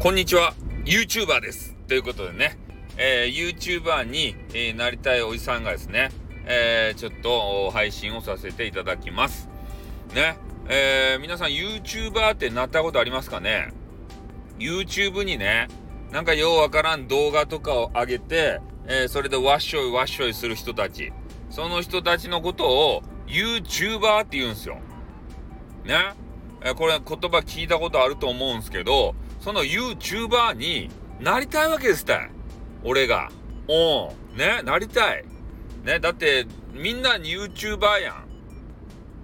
[0.00, 0.54] こんにちは。
[0.84, 1.74] YouTuber です。
[1.88, 2.56] ということでね、
[2.98, 6.10] えー、YouTuber に、えー、なりたいおじさんがですね、
[6.46, 9.48] えー、ちょっと配信をさせていただきます。
[10.14, 10.38] ね。
[10.68, 13.72] えー、皆さん YouTuber ってなったことありますかね
[14.60, 15.66] ？YouTube にね
[16.12, 21.12] なんかようわからん動画とかを上げて、えー、それでわっしょいわっしょいする人たち。
[21.50, 24.76] その人たちのことを YouTuber って言うんですよ。
[25.84, 26.14] ね。
[26.62, 32.18] えー、これ言葉聞いたことあると思うんですけどその YouTuber になりたいわけですって
[32.84, 33.30] 俺が。
[33.66, 34.38] おん。
[34.38, 35.24] ねなりたい。
[35.84, 38.24] ねだって、みんなに YouTuber や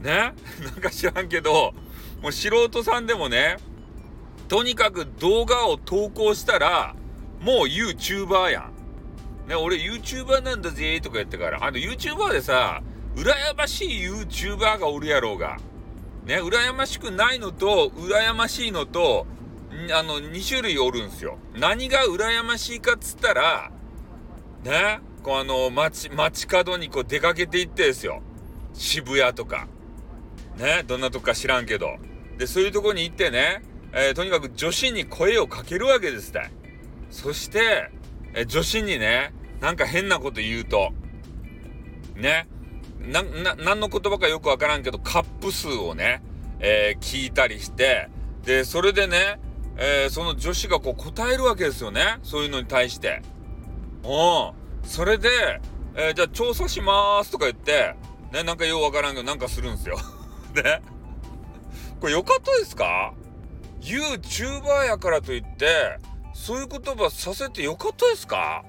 [0.00, 0.02] ん。
[0.02, 1.74] ね なんか知らんけど、
[2.22, 3.56] もう素人さんでもね、
[4.48, 6.94] とにかく動画を投稿したら、
[7.40, 9.48] もう YouTuber やん。
[9.48, 12.82] ね、俺 YouTuber なんだぜとか言ってから、あの YouTuber でさ、
[13.14, 15.56] 羨ましい YouTuber がおるやろうが。
[16.24, 19.26] ね、羨ましくないのと、羨ましいのと、
[19.92, 21.38] あの、2種類おるんすよ。
[21.54, 23.70] 何が羨ましいかっつったら、
[24.64, 28.22] ね、こうあの、街、街角にこう出かけていってですよ。
[28.74, 29.68] 渋谷とか。
[30.56, 31.96] ね、どんなとこか知らんけど。
[32.38, 36.50] で、そういうとこに行ってね、えー、とにかく女子に声をかけるわけですって。
[37.10, 37.90] そして、
[38.34, 40.92] え、女子にね、なんか変なこと言うと、
[42.14, 42.48] ね、
[43.00, 46.22] な、な、何の言葉かよくわからんけど、カップ数をね、
[46.58, 48.08] えー、聞いたりして、
[48.44, 49.38] で、それでね、
[49.78, 52.18] えー、その女子がこう答えるわけですよね。
[52.22, 53.22] そういうのに対して。
[54.04, 54.52] うん。
[54.88, 55.28] それで、
[55.94, 57.94] えー、じゃあ調査しますとか言って、
[58.32, 59.96] ね、なんかようわからんけどなんかするんですよ。
[60.54, 60.82] ね。
[62.00, 63.12] これよかったですか
[63.80, 65.98] ?YouTuber やからといって、
[66.34, 68.64] そういう言葉させてよかったですか？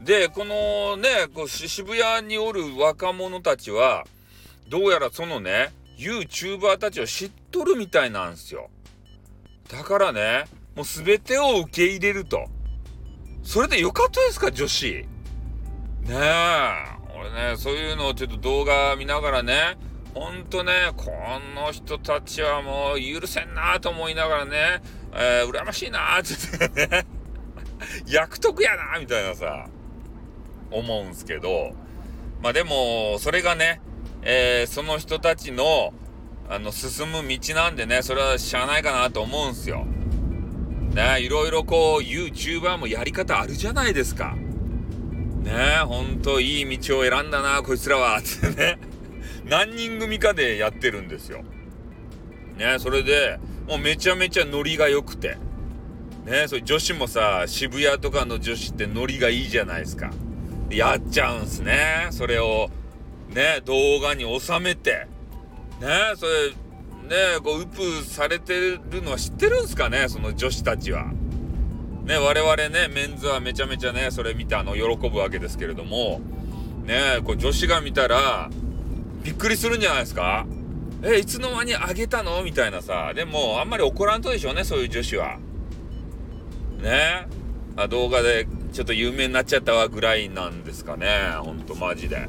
[0.00, 4.04] で、このね、こう渋谷におる若者たちは、
[4.68, 8.70] どうやらそのね、YouTuber たちを知っとるみたいなんですよ。
[9.70, 12.46] だからね、もう全てを受け入れると。
[13.42, 14.86] それでよかったですか、女子。
[14.92, 15.06] ね
[16.10, 16.98] え。
[17.18, 19.76] 俺ね、そういうのをちょっと動画見ながらね、
[20.14, 21.10] ほんとね、こ
[21.54, 24.82] の人たちはもう許せんなと思いながらね、
[25.12, 27.06] えー、羨ましいなって言ってね、
[28.06, 29.66] 役得やなみたいなさ、
[30.70, 31.72] 思うんすけど、
[32.42, 33.80] まあでも、それがね、
[34.22, 35.92] えー、その人たちの、
[36.50, 39.84] あの、進む道なんでね、それはしゃあないかなと思うんすよ。
[40.94, 44.34] ね、いろいろこう、YouTuber もやり方あるじゃないですか。
[45.42, 48.78] ねほんといい道を選んだな、こいつらは、 ってね。
[49.44, 51.42] 何人組かでやってるんですよ。
[52.56, 55.36] ねそれで、もうめちゃめちゃノリが良くて。
[56.24, 60.10] ねそれ女子もさ、渋谷とかの女子ってノリがいいじゃないですか。
[60.70, 62.08] やっちゃうんすね。
[62.10, 62.70] それを、
[63.28, 65.06] ね、動画に収めて。
[65.80, 66.50] ねそれ、
[67.08, 70.08] ねこう、ウプされてるのは知ってるんすかね？
[70.08, 71.06] その女子たちは。
[72.04, 76.20] ね我々ね、メンズはめちゃめちゃね、それ見てあの、喜ぶわけですけれども、
[76.84, 78.50] ねこう、女子が見たら、
[79.22, 80.46] びっくりするんじゃないですか？
[81.02, 82.42] え、いつの間にあげたの？
[82.42, 83.12] みたいなさ。
[83.14, 85.38] でも、あんまり怒らんとでしょうね、そういう女子は。
[86.82, 87.26] ね
[87.76, 91.08] あ動画でちょっと有名になっちゃったわぐらいなんですかね。
[91.38, 92.28] ほんと、マジで。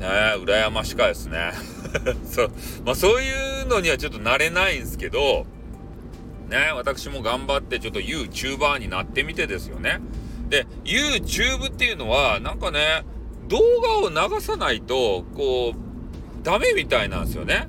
[0.00, 0.06] ね
[0.38, 1.52] 羨ましかですね。
[2.24, 2.50] そう、
[2.84, 5.46] まあそういうのにはちょっと慣れないんですけど、
[6.48, 10.00] ね、私も頑張ってちょっと YouTuber になってみてですよね。
[10.48, 13.04] で、YouTube っていうのは、なんかね、
[13.48, 17.68] 動画を流さないと、こう、ダメみたいなんですよね。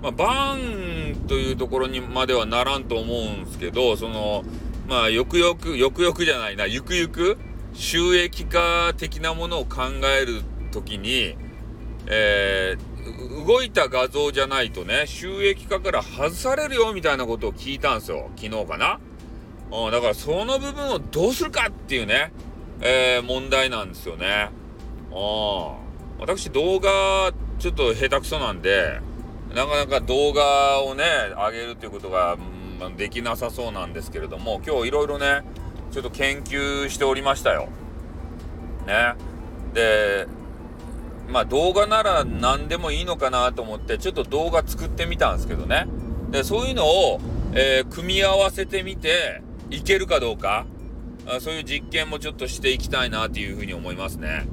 [0.00, 4.44] まあ、バーンというところにまではならんと思うんですけど、その、
[4.88, 7.36] まあ、よくよく、よくよくじゃないな、ゆくゆく
[7.74, 9.82] 収益化的なものを考
[10.20, 11.36] えるときに、
[12.12, 18.30] えー、動いた画像じゃないとね、収益化から外されるよみたいなことを聞いたんですよ。
[18.36, 18.98] 昨日かな。
[19.72, 22.32] うん、だからその部分をどうするかっていうね、
[22.80, 24.50] えー、問題なんですよね。
[25.12, 25.90] うん。
[26.18, 29.00] 私動画ちょっと下手くそなんで、
[29.54, 31.04] なかなか動画をね、
[31.36, 32.36] 上げるっていうことが、
[32.80, 35.42] うん、できなさそうなんですけれども、今日いろいろね、
[35.92, 37.68] ちょっと研究しておりましたよ。
[38.86, 39.14] ね。
[39.74, 40.26] で、
[41.30, 45.86] まあ動画なら何でもいいのかなと思ってちょっと動画作ってみたんですけどね。
[46.30, 47.20] でそういうのを、
[47.54, 50.66] えー、組み合わせてみていけるかどうか。
[51.26, 54.46] あそういう実験もちょっとしていきたいなっていうふうに思いますね。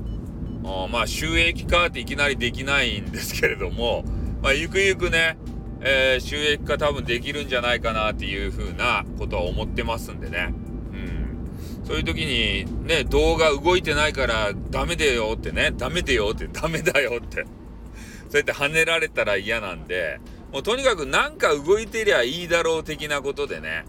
[0.64, 4.04] あまあ収益化っていきなりできないんですけれども、
[4.44, 5.38] まあ、ゆくゆくね、
[5.82, 10.54] えー、収益化多分できるんじゃないかなっていうふうなことは思ってますんでね。
[11.88, 17.46] そういう時にね、動画動いてないからダメだよってね、ダメだよって、ダメだよって。
[18.30, 20.20] そうやって跳ねられたら嫌なんで、
[20.52, 23.86] もうとにかくなんか動いてりゃいいだろう的なことでね、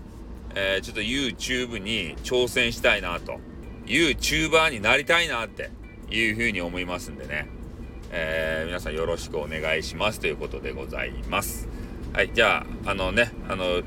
[0.54, 3.40] えー、ちょっと YouTube に挑戦したいなと、
[3.86, 5.72] YouTuber になりたいなって
[6.08, 7.48] いうふうに思いますんでね、
[8.12, 11.68] えー、皆さんよろしくお願いしますということでございます。
[12.12, 13.82] はい、じゃあ、あのね、あの、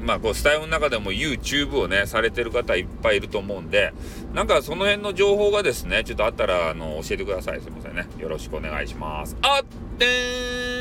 [0.00, 3.92] まあ、こう、スタイルの中でも YouTube をね、されてる方いっぱいいると思うんで、
[4.34, 7.60] なんかその辺の情報がですね、ちょっとあったら、あの、教えてください。
[7.60, 8.06] すいませんね。
[8.18, 9.36] よろしくお願いします。
[9.42, 10.75] あってー